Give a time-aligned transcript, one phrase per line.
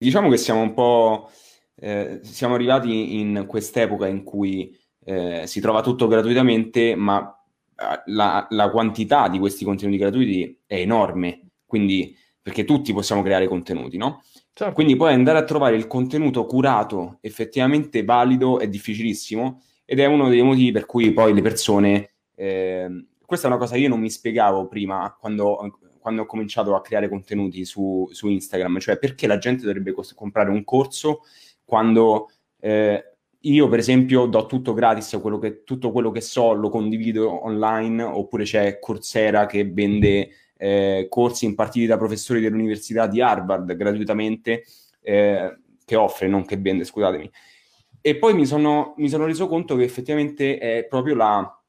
[0.00, 1.30] diciamo che siamo un po'...
[1.82, 7.38] Eh, siamo arrivati in quest'epoca in cui eh, si trova tutto gratuitamente, ma
[7.76, 13.46] eh, la, la, quantità di questi contenuti gratuiti è enorme, quindi perché tutti possiamo creare
[13.48, 14.22] contenuti, no?
[14.52, 14.74] Certo.
[14.74, 20.28] Quindi poi andare a trovare il contenuto curato, effettivamente valido, è difficilissimo ed è uno
[20.28, 22.10] dei motivi per cui poi le persone...
[22.34, 25.56] Eh, questa è una cosa che io non mi spiegavo prima quando,
[26.10, 30.12] quando ho cominciato a creare contenuti su, su, Instagram, cioè perché la gente dovrebbe cos-
[30.14, 31.20] comprare un corso
[31.64, 36.68] quando eh, io per esempio do tutto gratis, quello che, tutto quello che so lo
[36.68, 43.72] condivido online, oppure c'è Coursera che vende eh, corsi impartiti da professori dell'Università di Harvard
[43.76, 44.64] gratuitamente,
[45.00, 47.30] eh, che offre, non che vende, scusatemi.
[48.02, 51.62] E poi mi sono, mi sono reso conto che effettivamente è proprio la,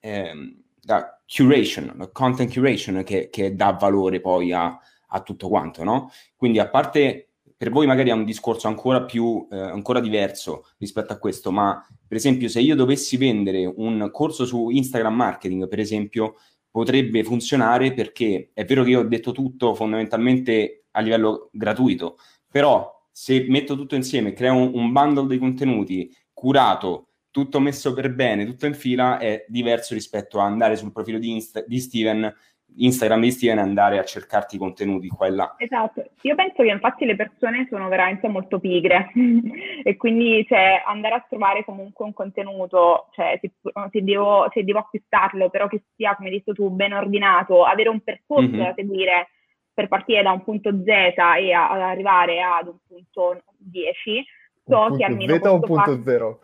[0.00, 6.10] eh, la curation, content curation che, che dà valore poi a, a tutto quanto, no?
[6.36, 11.12] Quindi a parte per voi magari è un discorso ancora più, eh, ancora diverso rispetto
[11.12, 15.78] a questo, ma per esempio se io dovessi vendere un corso su Instagram marketing, per
[15.78, 16.34] esempio,
[16.70, 22.16] potrebbe funzionare perché è vero che io ho detto tutto fondamentalmente a livello gratuito,
[22.50, 28.14] però se metto tutto insieme, creo un, un bundle dei contenuti curato, tutto messo per
[28.14, 32.32] bene, tutto in fila, è diverso rispetto a andare sul profilo di, Insta- di Steven
[32.76, 35.54] Instagram di Steven andare a cercarti i contenuti qua e là.
[35.58, 39.10] Esatto, io penso che infatti le persone sono veramente molto pigre
[39.82, 43.50] e quindi cioè, andare a trovare comunque un contenuto, cioè se,
[43.90, 47.88] se, devo, se, devo, acquistarlo, però che sia, come hai detto tu, ben ordinato, avere
[47.88, 48.58] un percorso mm-hmm.
[48.58, 49.28] da seguire
[49.74, 54.24] per partire da un punto Z e a, ad arrivare ad un punto 10,
[54.64, 55.34] so che almeno...
[55.34, 56.40] Z o un punto 0?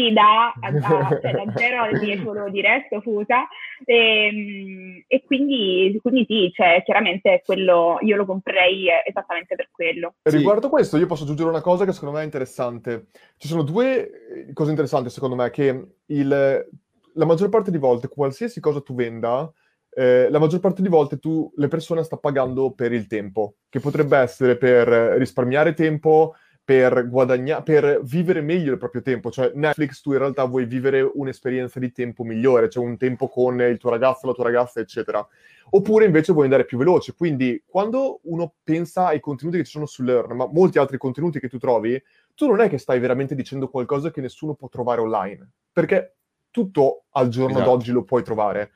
[0.00, 0.80] Sì, da, da,
[1.20, 3.46] cioè, da 0 al 10 volevo dire, fusa,
[3.84, 10.14] e, ehm, e quindi, quindi, sì, cioè, chiaramente quello, io lo comprerei esattamente per quello.
[10.22, 10.36] Sì.
[10.36, 13.08] Riguardo questo io posso aggiungere una cosa che secondo me è interessante.
[13.36, 16.68] Ci sono due eh, cose interessanti secondo me, che il,
[17.14, 19.52] la maggior parte di volte qualsiasi cosa tu venda,
[19.92, 23.80] eh, la maggior parte di volte tu, le persone sta pagando per il tempo, che
[23.80, 24.88] potrebbe essere per
[25.18, 26.34] risparmiare tempo,
[26.70, 29.32] per guadagnare, per vivere meglio il proprio tempo.
[29.32, 33.60] Cioè, Netflix tu in realtà vuoi vivere un'esperienza di tempo migliore, cioè un tempo con
[33.60, 35.26] il tuo ragazzo, la tua ragazza, eccetera.
[35.70, 37.14] Oppure invece vuoi andare più veloce.
[37.14, 41.40] Quindi, quando uno pensa ai contenuti che ci sono su Learn, ma molti altri contenuti
[41.40, 42.00] che tu trovi,
[42.36, 45.50] tu non è che stai veramente dicendo qualcosa che nessuno può trovare online.
[45.72, 46.14] Perché
[46.52, 47.68] tutto al giorno esatto.
[47.68, 48.70] d'oggi lo puoi trovare.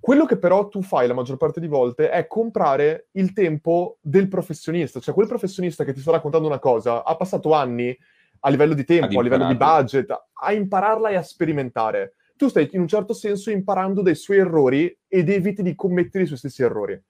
[0.00, 4.28] Quello che però tu fai la maggior parte di volte è comprare il tempo del
[4.28, 7.96] professionista, cioè quel professionista che ti sta raccontando una cosa ha passato anni
[8.40, 12.14] a livello di tempo, a livello di budget, a impararla e a sperimentare.
[12.36, 16.26] Tu stai in un certo senso imparando dai suoi errori ed eviti di commettere i
[16.26, 17.00] suoi stessi errori.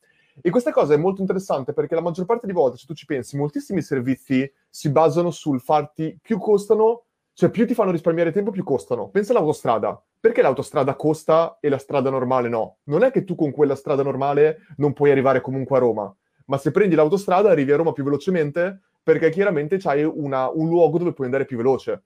[0.41, 3.07] E questa cosa è molto interessante perché la maggior parte di volte, se tu ci
[3.07, 8.51] pensi, moltissimi servizi si basano sul farti più costano, cioè più ti fanno risparmiare tempo,
[8.51, 9.09] più costano.
[9.09, 12.77] Pensa all'autostrada perché l'autostrada costa e la strada normale no?
[12.85, 16.17] Non è che tu con quella strada normale non puoi arrivare comunque a Roma,
[16.47, 20.99] ma se prendi l'autostrada arrivi a Roma più velocemente perché chiaramente c'hai una, un luogo
[20.99, 22.05] dove puoi andare più veloce.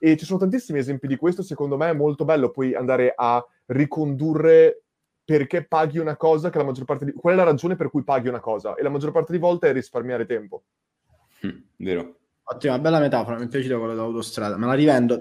[0.00, 3.40] E ci sono tantissimi esempi di questo, secondo me è molto bello poi andare a
[3.66, 4.82] ricondurre
[5.24, 7.12] perché paghi una cosa che la maggior parte di...
[7.12, 8.74] Qual è la ragione per cui paghi una cosa?
[8.74, 10.64] E la maggior parte di volte è risparmiare tempo.
[11.46, 12.16] Mm, vero.
[12.42, 15.20] Ottima, bella metafora, mi è piaciuta quella dell'autostrada, me la rivendo.